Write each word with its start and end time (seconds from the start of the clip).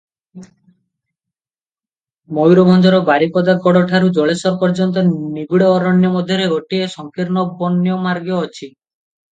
ମୟୂରଭଞ୍ଜର 2.37 3.01
ବାରିପଦା 3.11 3.55
ଗଡଠାରୁ 3.67 4.09
ଜଳେଶ୍ୱର 4.19 4.55
ପର୍ଯ୍ୟନ୍ତ 4.65 5.05
ନିବିଡ଼ 5.37 5.71
ଅରଣ୍ୟ 5.77 6.13
ମଧ୍ୟରେ 6.17 6.51
ଗୋଟିଏ 6.57 6.91
ସଂକୀର୍ଣ୍ଣ 6.97 7.45
ବନ୍ୟ 7.63 8.01
ମାର୍ଗ 8.09 8.41
ଅଛି। 8.49 8.75